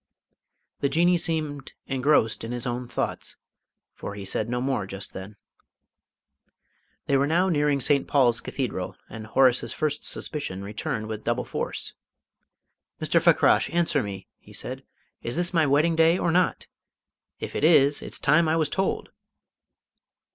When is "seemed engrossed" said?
1.19-2.43